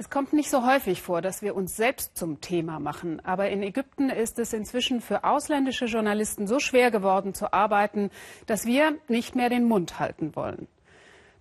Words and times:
Es 0.00 0.10
kommt 0.10 0.32
nicht 0.32 0.48
so 0.48 0.64
häufig 0.64 1.02
vor, 1.02 1.22
dass 1.22 1.42
wir 1.42 1.56
uns 1.56 1.74
selbst 1.74 2.16
zum 2.16 2.40
Thema 2.40 2.78
machen. 2.78 3.18
Aber 3.24 3.50
in 3.50 3.64
Ägypten 3.64 4.10
ist 4.10 4.38
es 4.38 4.52
inzwischen 4.52 5.00
für 5.00 5.24
ausländische 5.24 5.86
Journalisten 5.86 6.46
so 6.46 6.60
schwer 6.60 6.92
geworden 6.92 7.34
zu 7.34 7.52
arbeiten, 7.52 8.10
dass 8.46 8.64
wir 8.64 8.96
nicht 9.08 9.34
mehr 9.34 9.48
den 9.48 9.64
Mund 9.64 9.98
halten 9.98 10.36
wollen. 10.36 10.68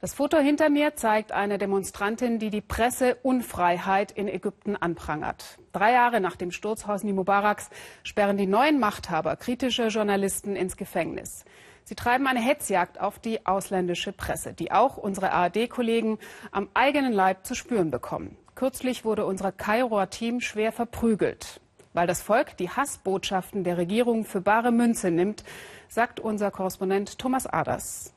Das 0.02 0.16
Foto 0.16 0.40
hinter 0.40 0.72
mir 0.72 0.96
zeigt 0.96 1.32
eine 1.34 1.60
Demonstrantin, 1.60 2.40
die 2.40 2.50
die 2.50 2.62
Presseunfreiheit 2.62 4.12
in 4.12 4.28
Ägypten 4.28 4.76
anprangert. 4.76 5.60
Drei 5.72 5.92
Jahre 5.92 6.20
nach 6.20 6.36
dem 6.36 6.50
Sturz 6.50 6.88
Hosni 6.88 7.14
Mubaraks 7.14 7.70
sperren 8.02 8.38
die 8.38 8.48
neuen 8.48 8.80
Machthaber 8.80 9.36
kritische 9.36 9.90
Journalisten 9.90 10.56
ins 10.56 10.78
Gefängnis. 10.78 11.46
Sie 11.84 11.96
treiben 11.96 12.26
eine 12.26 12.42
Hetzjagd 12.42 13.00
auf 13.00 13.20
die 13.20 13.46
ausländische 13.46 14.14
Presse, 14.14 14.54
die 14.54 14.72
auch 14.72 14.98
unsere 14.98 15.32
ARD-Kollegen 15.32 16.18
am 16.52 16.70
eigenen 16.74 17.14
Leib 17.14 17.46
zu 17.46 17.54
spüren 17.54 17.92
bekommen. 17.92 18.36
Kürzlich 18.58 19.06
wurde 19.06 19.28
unser 19.28 19.52
Kairoer 19.52 20.10
Team 20.10 20.42
schwer 20.42 20.72
verprügelt. 20.72 21.62
Weil 21.94 22.08
das 22.08 22.24
Volk 22.24 22.58
die 22.58 22.72
Hassbotschaften 22.72 23.64
der 23.64 23.78
Regierung 23.78 24.26
für 24.26 24.42
bare 24.42 24.72
Münze 24.72 25.12
nimmt, 25.12 25.44
sagt 25.90 26.20
unser 26.20 26.50
Korrespondent 26.50 27.20
Thomas 27.20 27.46
Aders. 27.46 28.16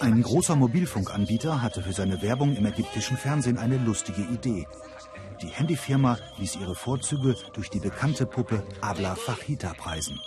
Ein 0.00 0.20
großer 0.24 0.56
Mobilfunkanbieter 0.56 1.62
hatte 1.62 1.82
für 1.82 1.92
seine 1.92 2.20
Werbung 2.20 2.56
im 2.56 2.66
ägyptischen 2.66 3.16
Fernsehen 3.16 3.58
eine 3.58 3.76
lustige 3.76 4.22
Idee. 4.22 4.66
Die 5.42 5.48
Handyfirma 5.48 6.18
ließ 6.38 6.56
ihre 6.56 6.74
Vorzüge 6.74 7.36
durch 7.54 7.70
die 7.70 7.80
bekannte 7.80 8.26
Puppe 8.26 8.66
Abla 8.80 9.14
Fachita 9.14 9.72
preisen. 9.74 10.18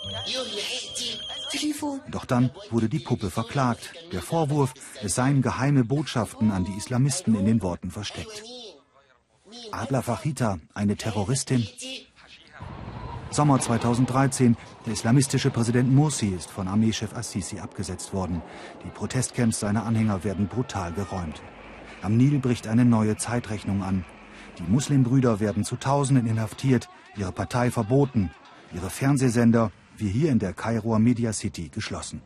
Doch 2.10 2.26
dann 2.26 2.52
wurde 2.70 2.90
die 2.90 3.00
Puppe 3.00 3.30
verklagt. 3.30 3.94
Der 4.12 4.22
Vorwurf, 4.22 4.74
es 5.04 5.16
seien 5.16 5.42
geheime 5.42 5.84
Botschaften 5.84 6.52
an 6.52 6.64
die 6.64 6.78
Islamisten 6.78 7.36
in 7.36 7.46
den 7.46 7.62
Worten 7.62 7.92
versteckt. 7.92 8.44
Adla 9.72 10.02
Fachita, 10.02 10.60
eine 10.74 10.96
Terroristin? 10.96 11.68
Sommer 13.30 13.60
2013, 13.60 14.58
der 14.86 14.94
islamistische 14.94 15.50
Präsident 15.50 15.94
Mursi 15.94 16.28
ist 16.28 16.50
von 16.50 16.68
Armeechef 16.68 17.16
Assisi 17.16 17.60
abgesetzt 17.60 18.14
worden. 18.14 18.42
Die 18.84 18.90
Protestcamps 18.90 19.60
seiner 19.60 19.86
Anhänger 19.86 20.24
werden 20.24 20.48
brutal 20.48 20.92
geräumt. 20.94 21.42
Am 22.02 22.18
Nil 22.18 22.40
bricht 22.40 22.68
eine 22.68 22.86
neue 22.86 23.18
Zeitrechnung 23.18 23.84
an. 23.84 24.06
Die 24.66 24.72
Muslimbrüder 24.72 25.40
werden 25.40 25.64
zu 25.64 25.76
Tausenden 25.76 26.28
inhaftiert, 26.28 26.90
ihre 27.18 27.32
Partei 27.32 27.72
verboten, 27.72 28.32
ihre 28.74 28.90
Fernsehsender 28.90 29.72
wie 29.98 30.10
hier 30.10 30.32
in 30.32 30.40
der 30.40 30.54
Kairoer 30.54 31.00
Media 31.00 31.34
City 31.34 31.70
geschlossen. 31.70 32.22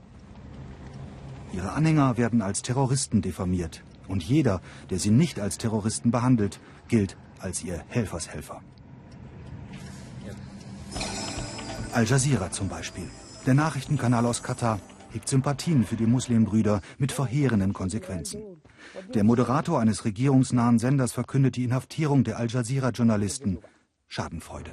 Ihre 1.53 1.71
Anhänger 1.71 2.17
werden 2.17 2.41
als 2.41 2.61
Terroristen 2.61 3.21
diffamiert 3.21 3.83
und 4.07 4.23
jeder, 4.23 4.61
der 4.89 4.99
sie 4.99 5.11
nicht 5.11 5.39
als 5.39 5.57
Terroristen 5.57 6.11
behandelt, 6.11 6.59
gilt 6.87 7.17
als 7.39 7.63
ihr 7.63 7.83
Helfershelfer. 7.87 8.61
Al 11.93 12.05
Jazeera 12.05 12.51
zum 12.51 12.67
Beispiel, 12.67 13.09
der 13.45 13.53
Nachrichtenkanal 13.53 14.25
aus 14.25 14.43
Katar, 14.43 14.79
hegt 15.15 15.29
Sympathien 15.29 15.85
für 15.85 15.95
die 15.95 16.05
Muslimbrüder 16.05 16.81
mit 16.97 17.11
verheerenden 17.11 17.73
Konsequenzen. 17.73 18.43
Der 19.13 19.23
Moderator 19.23 19.79
eines 19.79 20.05
regierungsnahen 20.05 20.77
Senders 20.77 21.13
verkündet 21.13 21.55
die 21.55 21.63
Inhaftierung 21.63 22.23
der 22.23 22.37
Al 22.37 22.47
Jazeera-Journalisten. 22.49 23.59
Schadenfreude. 24.07 24.71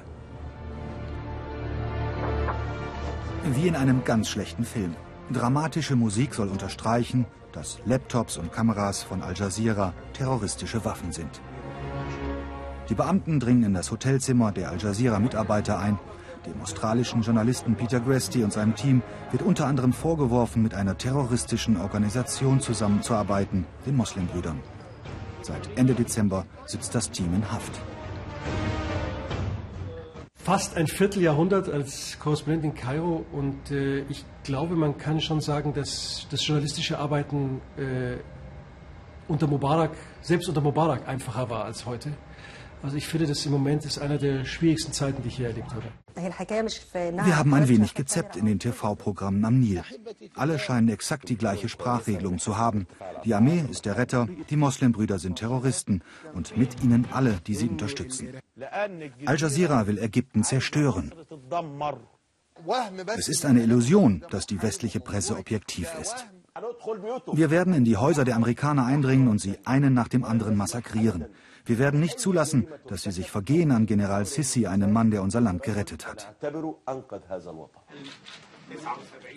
Wie 3.55 3.67
in 3.67 3.75
einem 3.75 4.03
ganz 4.03 4.29
schlechten 4.29 4.65
Film. 4.65 4.95
Dramatische 5.31 5.95
Musik 5.95 6.33
soll 6.33 6.49
unterstreichen, 6.49 7.25
dass 7.53 7.79
Laptops 7.85 8.37
und 8.37 8.51
Kameras 8.51 9.01
von 9.01 9.21
Al 9.21 9.35
Jazeera 9.35 9.93
terroristische 10.13 10.83
Waffen 10.83 11.11
sind. 11.11 11.41
Die 12.89 12.95
Beamten 12.95 13.39
dringen 13.39 13.63
in 13.63 13.73
das 13.73 13.91
Hotelzimmer 13.91 14.51
der 14.51 14.69
Al 14.69 14.77
Jazeera-Mitarbeiter 14.77 15.79
ein. 15.79 15.97
Dem 16.45 16.61
australischen 16.61 17.21
Journalisten 17.21 17.75
Peter 17.75 17.99
Gresti 17.99 18.43
und 18.43 18.51
seinem 18.51 18.75
Team 18.75 19.01
wird 19.31 19.43
unter 19.43 19.65
anderem 19.67 19.93
vorgeworfen, 19.93 20.61
mit 20.61 20.73
einer 20.73 20.97
terroristischen 20.97 21.79
Organisation 21.79 22.59
zusammenzuarbeiten, 22.59 23.65
den 23.85 23.95
Moslembrüdern. 23.95 24.59
Seit 25.41 25.69
Ende 25.77 25.93
Dezember 25.93 26.45
sitzt 26.65 26.95
das 26.95 27.09
Team 27.09 27.33
in 27.33 27.51
Haft 27.51 27.79
fast 30.43 30.75
ein 30.75 30.87
Vierteljahrhundert 30.87 31.69
als 31.69 32.19
Korrespondent 32.19 32.65
in 32.65 32.73
Kairo 32.75 33.25
und 33.31 33.71
äh, 33.71 34.01
ich 34.09 34.25
glaube, 34.43 34.75
man 34.75 34.97
kann 34.97 35.21
schon 35.21 35.39
sagen, 35.39 35.73
dass 35.73 36.27
das 36.29 36.45
journalistische 36.45 36.99
Arbeiten 36.99 37.61
äh, 37.77 38.17
unter 39.29 39.47
Mubarak, 39.47 39.91
selbst 40.21 40.49
unter 40.49 40.59
Mubarak 40.59 41.07
einfacher 41.07 41.49
war 41.49 41.63
als 41.63 41.85
heute. 41.85 42.11
Also 42.83 42.97
ich 42.97 43.07
finde, 43.07 43.27
das 43.27 43.45
im 43.45 43.53
Moment 43.53 43.85
ist 43.85 43.97
einer 43.97 44.17
der 44.17 44.43
schwierigsten 44.43 44.91
Zeiten, 44.91 45.23
die 45.23 45.29
ich 45.29 45.37
hier 45.37 45.47
erlebt 45.47 45.69
habe. 45.71 45.85
Wir 47.25 47.37
haben 47.37 47.53
ein 47.53 47.69
wenig 47.69 47.93
gezeppt 47.93 48.35
in 48.35 48.45
den 48.45 48.59
TV-Programmen 48.59 49.45
am 49.45 49.59
Nil. 49.59 49.83
Alle 50.35 50.59
scheinen 50.59 50.89
exakt 50.89 51.29
die 51.29 51.37
gleiche 51.37 51.69
Sprachregelung 51.69 52.39
zu 52.39 52.57
haben. 52.57 52.85
Die 53.23 53.33
Armee 53.33 53.63
ist 53.71 53.85
der 53.85 53.97
Retter, 53.97 54.27
die 54.49 54.57
Moslembrüder 54.57 55.17
sind 55.17 55.39
Terroristen 55.39 56.01
und 56.33 56.57
mit 56.57 56.83
ihnen 56.83 57.07
alle, 57.11 57.39
die 57.47 57.55
sie 57.55 57.69
unterstützen. 57.69 58.33
Al 59.25 59.37
Jazeera 59.37 59.87
will 59.87 59.97
Ägypten 59.97 60.43
zerstören. 60.43 61.13
Es 63.15 63.29
ist 63.29 63.45
eine 63.45 63.63
Illusion, 63.63 64.25
dass 64.29 64.45
die 64.45 64.61
westliche 64.61 64.99
Presse 64.99 65.37
objektiv 65.37 65.89
ist. 66.01 66.27
Wir 67.33 67.49
werden 67.49 67.73
in 67.73 67.83
die 67.83 67.97
Häuser 67.97 68.25
der 68.25 68.35
Amerikaner 68.35 68.85
eindringen 68.85 69.27
und 69.27 69.39
sie 69.39 69.57
einen 69.65 69.95
nach 69.95 70.07
dem 70.07 70.23
anderen 70.23 70.55
massakrieren. 70.55 71.25
Wir 71.65 71.79
werden 71.79 71.99
nicht 71.99 72.19
zulassen, 72.19 72.67
dass 72.87 73.03
sie 73.03 73.11
sich 73.11 73.31
vergehen 73.31 73.71
an 73.71 73.87
General 73.87 74.25
Sissi, 74.25 74.67
einem 74.67 74.93
Mann, 74.93 75.09
der 75.09 75.23
unser 75.23 75.41
Land 75.41 75.63
gerettet 75.63 76.05
hat. 76.05 76.35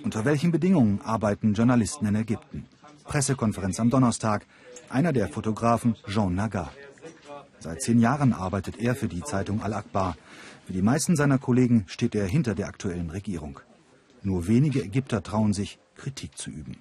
Unter 0.05 0.25
welchen 0.26 0.53
Bedingungen 0.53 1.00
arbeiten 1.03 1.55
Journalisten 1.55 2.05
in 2.06 2.16
Ägypten? 2.16 2.66
Pressekonferenz 3.05 3.81
am 3.81 3.88
Donnerstag. 3.88 4.44
Einer 4.91 5.12
der 5.12 5.28
Fotografen, 5.28 5.97
Jean 6.06 6.34
Nagar. 6.34 6.71
Seit 7.60 7.81
zehn 7.81 7.99
Jahren 7.99 8.34
arbeitet 8.34 8.78
er 8.78 8.94
für 8.94 9.09
die 9.09 9.22
Zeitung 9.22 9.62
Al-Akbar. 9.62 10.16
Wie 10.66 10.75
die 10.75 10.82
meisten 10.82 11.16
seiner 11.16 11.38
Kollegen 11.38 11.84
steht 11.87 12.15
er 12.15 12.26
hinter 12.26 12.55
der 12.55 12.66
aktuellen 12.66 13.09
Regierung. 13.09 13.60
Nur 14.22 14.49
wenige 14.49 14.82
Ägypter 14.82 15.22
trauen 15.22 15.55
sich, 15.55 15.78
Kritik 15.94 16.37
zu 16.37 16.50
üben. 16.50 16.76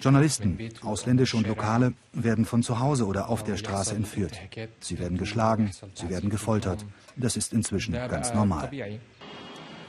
Journalisten, 0.00 0.58
ausländische 0.82 1.36
und 1.36 1.46
lokale, 1.46 1.94
werden 2.12 2.44
von 2.44 2.62
zu 2.62 2.80
Hause 2.80 3.06
oder 3.06 3.28
auf 3.28 3.44
der 3.44 3.56
Straße 3.56 3.94
entführt. 3.94 4.38
Sie 4.80 4.98
werden 4.98 5.18
geschlagen, 5.18 5.70
sie 5.94 6.10
werden 6.10 6.30
gefoltert. 6.30 6.84
Das 7.16 7.36
ist 7.36 7.52
inzwischen 7.52 7.94
ganz 7.94 8.34
normal. 8.34 8.70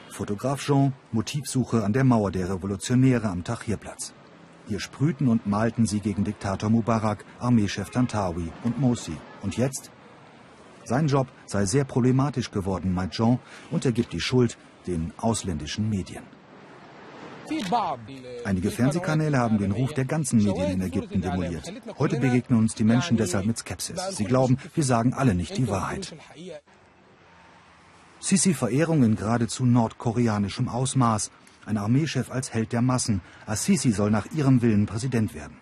Fotograf 0.10 0.62
Jean, 0.64 0.94
Motivsuche 1.12 1.84
an 1.84 1.94
der 1.94 2.04
Mauer 2.04 2.32
der 2.32 2.50
Revolutionäre 2.50 3.28
am 3.28 3.44
Tahrirplatz. 3.44 4.14
Hier 4.68 4.80
sprühten 4.80 5.28
und 5.28 5.48
malten 5.48 5.86
sie 5.86 6.00
gegen 6.00 6.24
Diktator 6.24 6.70
Mubarak, 6.70 7.24
Armeechef 7.40 7.90
Tantawi 7.90 8.52
und 8.64 8.80
Mosi. 8.80 9.16
Und 9.42 9.58
jetzt? 9.58 9.92
Sein 10.84 11.08
Job 11.08 11.28
sei 11.46 11.66
sehr 11.66 11.84
problematisch 11.84 12.52
geworden, 12.52 12.94
meint 12.94 13.14
Jean, 13.14 13.40
und 13.72 13.86
er 13.86 13.92
gibt 13.92 14.14
die 14.14 14.22
Schuld 14.22 14.58
den 14.88 15.14
ausländischen 15.18 15.90
Medien. 15.90 16.37
Einige 18.44 18.72
Fernsehkanäle 18.72 19.38
haben 19.38 19.58
den 19.58 19.72
Ruf 19.72 19.94
der 19.94 20.06
ganzen 20.06 20.44
Medien 20.44 20.72
in 20.72 20.82
Ägypten 20.82 21.22
demoliert. 21.22 21.72
Heute 21.98 22.20
begegnen 22.20 22.60
uns 22.60 22.76
die 22.76 22.84
Menschen 22.84 23.18
deshalb 23.18 23.46
mit 23.46 23.58
Skepsis. 23.58 24.00
Sie 24.12 24.26
glauben, 24.26 24.58
wir 24.76 24.84
sagen 24.84 25.14
alle 25.14 25.36
nicht 25.36 25.58
die 25.58 25.68
Wahrheit. 25.68 26.16
Sisi-Verehrung 28.20 29.04
in 29.04 29.16
geradezu 29.16 29.66
nordkoreanischem 29.66 30.68
Ausmaß. 30.68 31.32
Ein 31.66 31.78
Armeechef 31.78 32.32
als 32.32 32.54
Held 32.54 32.72
der 32.72 32.82
Massen. 32.82 33.22
Assisi 33.46 33.92
soll 33.92 34.10
nach 34.10 34.26
ihrem 34.32 34.62
Willen 34.62 34.86
Präsident 34.86 35.34
werden. 35.34 35.58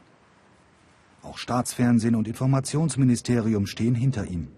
Auch 1.21 1.37
Staatsfernsehen 1.37 2.15
und 2.15 2.27
Informationsministerium 2.27 3.65
stehen 3.65 3.95
hinter 3.95 4.25
ihm. 4.25 4.49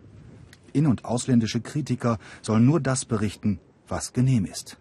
In- 0.73 0.87
und 0.87 1.05
ausländische 1.05 1.61
Kritiker 1.61 2.19
sollen 2.41 2.65
nur 2.65 2.81
das 2.81 3.05
berichten, 3.05 3.59
was 3.87 4.13
genehm 4.13 4.45
ist. 4.45 4.77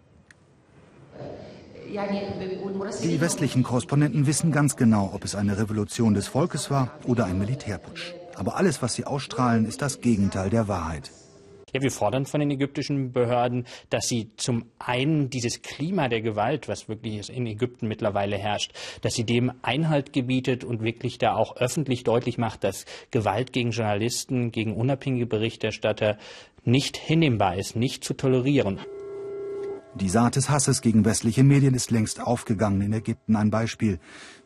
Die 1.87 3.21
westlichen 3.21 3.63
Korrespondenten 3.63 4.27
wissen 4.27 4.51
ganz 4.51 4.75
genau, 4.75 5.11
ob 5.13 5.23
es 5.23 5.35
eine 5.35 5.57
Revolution 5.57 6.13
des 6.13 6.27
Volkes 6.27 6.69
war 6.69 6.91
oder 7.05 7.25
ein 7.25 7.39
Militärputsch. 7.39 8.13
Aber 8.35 8.57
alles, 8.57 8.81
was 8.81 8.95
sie 8.95 9.05
ausstrahlen, 9.05 9.65
ist 9.65 9.81
das 9.81 10.01
Gegenteil 10.01 10.49
der 10.49 10.67
Wahrheit. 10.67 11.11
Ja, 11.73 11.81
wir 11.81 11.91
fordern 11.91 12.25
von 12.25 12.39
den 12.39 12.49
ägyptischen 12.49 13.11
Behörden, 13.11 13.65
dass 13.89 14.07
sie 14.07 14.29
zum 14.37 14.65
einen 14.79 15.29
dieses 15.29 15.61
Klima 15.61 16.07
der 16.07 16.21
Gewalt, 16.21 16.69
was 16.69 16.87
wirklich 16.87 17.29
in 17.29 17.45
Ägypten 17.45 17.87
mittlerweile 17.87 18.37
herrscht, 18.37 18.71
dass 19.01 19.15
sie 19.15 19.25
dem 19.25 19.51
Einhalt 19.63 20.13
gebietet 20.13 20.63
und 20.63 20.81
wirklich 20.81 21.17
da 21.17 21.35
auch 21.35 21.57
öffentlich 21.57 22.03
deutlich 22.05 22.37
macht, 22.37 22.63
dass 22.63 22.85
Gewalt 23.11 23.51
gegen 23.51 23.71
Journalisten, 23.71 24.51
gegen 24.51 24.75
unabhängige 24.75 25.25
Berichterstatter 25.25 26.17
nicht 26.63 26.95
hinnehmbar 26.95 27.57
ist, 27.57 27.75
nicht 27.75 28.03
zu 28.03 28.13
tolerieren. 28.13 28.79
Die 29.95 30.09
Saat 30.09 30.35
des 30.35 30.49
Hasses 30.49 30.81
gegen 30.81 31.05
westliche 31.05 31.43
Medien 31.43 31.73
ist 31.73 31.91
längst 31.91 32.21
aufgegangen 32.21 32.81
in 32.81 32.93
Ägypten. 32.93 33.35
Ein 33.35 33.49
Beispiel. 33.49 33.99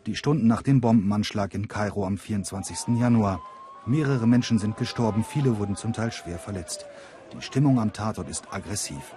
Die 0.06 0.16
Stunden 0.16 0.48
nach 0.48 0.62
dem 0.62 0.80
Bombenanschlag 0.80 1.54
in 1.54 1.68
Kairo 1.68 2.06
am 2.06 2.18
24. 2.18 3.00
Januar. 3.00 3.42
Mehrere 3.86 4.28
Menschen 4.28 4.60
sind 4.60 4.78
gestorben, 4.78 5.26
viele 5.28 5.58
wurden 5.58 5.76
zum 5.76 5.92
Teil 5.92 6.12
schwer 6.12 6.38
verletzt. 6.38 6.86
Die 7.34 7.42
Stimmung 7.42 7.80
am 7.80 7.92
Tatort 7.92 8.30
ist 8.30 8.46
aggressiv. 8.52 9.16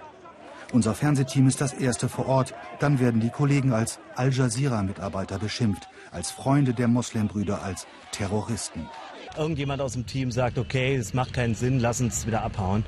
Unser 0.73 0.95
Fernsehteam 0.95 1.47
ist 1.47 1.61
das 1.61 1.73
erste 1.73 2.09
vor 2.09 2.27
Ort. 2.27 2.53
Dann 2.79 2.99
werden 2.99 3.21
die 3.21 3.29
Kollegen 3.29 3.71
als 3.71 3.99
Al 4.15 4.33
Jazeera-Mitarbeiter 4.33 5.37
beschimpft, 5.37 5.87
als 6.11 6.31
Freunde 6.31 6.73
der 6.73 6.87
Moslembrüder, 6.87 7.61
als 7.61 7.85
Terroristen. 8.11 8.89
Irgendjemand 9.37 9.81
aus 9.81 9.93
dem 9.93 10.05
Team 10.05 10.31
sagt, 10.31 10.57
okay, 10.57 10.95
es 10.95 11.13
macht 11.13 11.33
keinen 11.33 11.55
Sinn, 11.55 11.79
lass 11.79 12.01
uns 12.01 12.25
wieder 12.25 12.41
abhauen. 12.41 12.83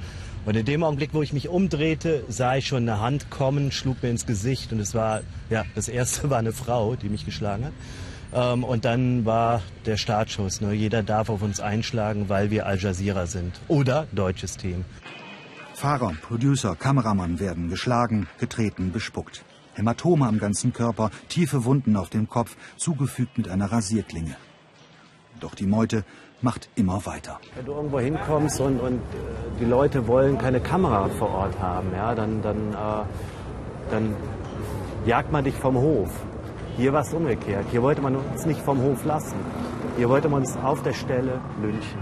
Und 0.48 0.56
in 0.56 0.64
dem 0.64 0.82
Augenblick, 0.82 1.14
wo 1.14 1.22
ich 1.22 1.34
mich 1.34 1.50
umdrehte, 1.50 2.24
sah 2.30 2.56
ich 2.56 2.68
schon 2.68 2.88
eine 2.88 3.02
Hand 3.02 3.30
kommen, 3.30 3.70
schlug 3.70 4.02
mir 4.02 4.10
ins 4.10 4.26
Gesicht 4.26 4.72
und 4.72 4.80
es 4.80 4.96
war, 4.96 5.20
ja, 5.50 5.66
das 5.76 5.90
erste 5.90 6.30
war 6.30 6.38
eine 6.38 6.54
Frau, 6.54 6.96
die 6.96 7.10
mich 7.10 7.26
geschlagen 7.26 7.66
hat. 7.66 7.74
Ähm, 8.34 8.64
und 8.64 8.86
dann 8.86 9.26
war 9.26 9.62
der 9.86 9.98
Startschuss. 9.98 10.62
Ne? 10.62 10.72
Jeder 10.72 11.04
darf 11.04 11.30
auf 11.30 11.42
uns 11.42 11.60
einschlagen, 11.60 12.30
weil 12.30 12.50
wir 12.50 12.66
Al 12.66 12.80
Jazeera 12.80 13.26
sind. 13.26 13.60
Oder 13.68 14.08
deutsches 14.14 14.56
Team. 14.56 14.86
Fahrer, 15.74 16.14
Producer, 16.22 16.78
Kameramann 16.78 17.42
werden 17.42 17.68
geschlagen, 17.68 18.28
getreten, 18.40 18.94
bespuckt. 18.94 19.44
Hämatome 19.74 20.28
am 20.28 20.40
ganzen 20.40 20.72
Körper, 20.72 21.12
tiefe 21.28 21.66
Wunden 21.66 21.98
auf 21.98 22.10
dem 22.10 22.30
Kopf, 22.30 22.56
zugefügt 22.78 23.38
mit 23.38 23.50
einer 23.50 23.70
Rasierklinge. 23.70 24.38
Doch 25.40 25.56
die 25.56 25.68
Meute 25.68 26.04
macht 26.42 26.70
immer 26.76 27.06
weiter. 27.06 27.40
Wenn 27.56 27.66
du 27.66 27.74
irgendwo 27.74 28.00
hinkommst 28.00 28.60
und, 28.62 28.80
und 28.80 28.96
äh, 28.96 29.60
die 29.60 29.66
Leute 29.66 30.08
wollen 30.08 30.38
keine 30.38 30.60
Kamera 30.60 31.10
vor 31.10 31.30
Ort 31.30 31.60
haben, 31.60 31.92
ja, 31.94 32.16
dann, 32.16 32.42
dann, 32.42 32.74
äh, 32.74 33.06
dann 33.92 34.16
jagt 35.06 35.32
man 35.32 35.44
dich 35.44 35.56
vom 35.56 35.76
Hof. 35.76 36.10
Hier 36.78 36.94
war 36.94 37.02
es 37.02 37.14
umgekehrt. 37.14 37.66
Hier 37.72 37.82
wollte 37.82 38.02
man 38.02 38.16
uns 38.16 38.46
nicht 38.46 38.62
vom 38.62 38.80
Hof 38.82 39.04
lassen. 39.04 39.36
Hier 39.98 40.10
wollte 40.10 40.30
man 40.30 40.42
uns 40.42 40.56
auf 40.58 40.84
der 40.84 40.94
Stelle 40.94 41.42
lynchen. 41.62 42.00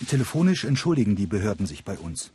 Ja. 0.00 0.06
Telefonisch 0.06 0.64
entschuldigen 0.64 1.16
die 1.16 1.26
Behörden 1.26 1.64
sich 1.66 1.84
bei 1.84 1.96
uns. 1.96 2.32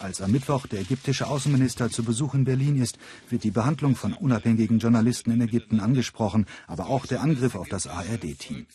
Als 0.00 0.22
am 0.22 0.30
Mittwoch 0.30 0.68
der 0.68 0.80
ägyptische 0.80 1.26
Außenminister 1.26 1.90
zu 1.90 2.04
Besuch 2.04 2.34
in 2.34 2.44
Berlin 2.44 2.80
ist, 2.80 2.98
wird 3.30 3.42
die 3.42 3.50
Behandlung 3.50 3.96
von 3.96 4.12
unabhängigen 4.12 4.78
Journalisten 4.78 5.32
in 5.32 5.40
Ägypten 5.40 5.80
angesprochen, 5.80 6.46
aber 6.68 6.86
auch 6.88 7.04
der 7.06 7.20
Angriff 7.20 7.56
auf 7.56 7.68
das 7.68 7.88
ARD-Team. 7.88 8.66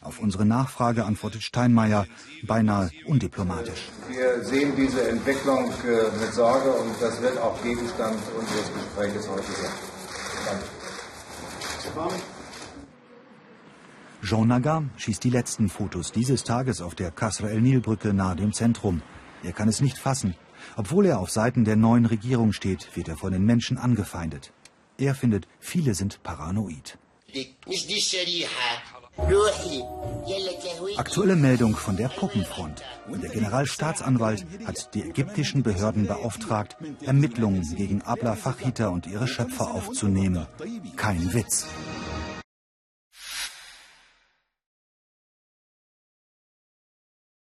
Auf 0.00 0.20
unsere 0.20 0.46
Nachfrage 0.46 1.04
antwortet 1.04 1.42
Steinmeier 1.42 2.06
beinahe 2.46 2.90
undiplomatisch. 3.06 3.88
Wir 4.08 4.44
sehen 4.44 4.72
diese 4.76 5.08
Entwicklung 5.08 5.64
äh, 5.84 6.16
mit 6.20 6.32
Sorge 6.32 6.70
und 6.70 6.94
das 7.00 7.20
wird 7.22 7.38
auch 7.38 7.60
Gegenstand 7.62 8.16
unseres 8.38 8.72
Gesprächs 8.72 9.28
heute 9.28 9.52
sein. 9.52 9.72
Danke. 10.46 10.64
Jean 14.22 14.46
Nagar 14.46 14.84
schießt 14.96 15.24
die 15.24 15.30
letzten 15.30 15.68
Fotos 15.68 16.12
dieses 16.12 16.44
Tages 16.44 16.80
auf 16.80 16.94
der 16.94 17.10
Kasra 17.10 17.48
el-Nil-Brücke 17.48 18.12
nahe 18.12 18.36
dem 18.36 18.52
Zentrum. 18.52 19.02
Er 19.42 19.52
kann 19.52 19.68
es 19.68 19.80
nicht 19.80 19.98
fassen. 19.98 20.34
Obwohl 20.76 21.06
er 21.06 21.18
auf 21.18 21.30
Seiten 21.30 21.64
der 21.64 21.76
neuen 21.76 22.06
Regierung 22.06 22.52
steht, 22.52 22.96
wird 22.96 23.08
er 23.08 23.16
von 23.16 23.32
den 23.32 23.44
Menschen 23.44 23.78
angefeindet. 23.78 24.52
Er 24.98 25.14
findet, 25.14 25.46
viele 25.60 25.94
sind 25.94 26.22
paranoid. 26.22 26.98
Aktuelle 30.96 31.36
Meldung 31.36 31.76
von 31.76 31.96
der 31.96 32.08
Puppenfront. 32.08 32.82
Der 33.22 33.30
Generalstaatsanwalt 33.30 34.46
hat 34.64 34.94
die 34.94 35.02
ägyptischen 35.02 35.62
Behörden 35.62 36.06
beauftragt, 36.06 36.76
Ermittlungen 37.02 37.62
gegen 37.74 38.02
Abla 38.02 38.36
Fachita 38.36 38.88
und 38.88 39.06
ihre 39.06 39.26
Schöpfer 39.26 39.72
aufzunehmen. 39.74 40.46
Kein 40.96 41.32
Witz. 41.34 41.66